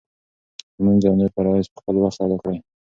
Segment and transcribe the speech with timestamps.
[0.77, 2.57] لمونځ او نور فرایض په خپل وخت ادا کړه.